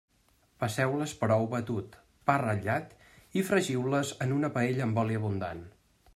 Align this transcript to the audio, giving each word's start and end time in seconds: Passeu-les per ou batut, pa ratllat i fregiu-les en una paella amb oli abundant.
Passeu-les 0.61 1.11
per 1.19 1.29
ou 1.35 1.45
batut, 1.51 1.99
pa 2.31 2.39
ratllat 2.45 2.97
i 3.41 3.45
fregiu-les 3.51 4.17
en 4.27 4.35
una 4.39 4.53
paella 4.57 4.89
amb 4.89 5.05
oli 5.05 5.21
abundant. 5.23 5.63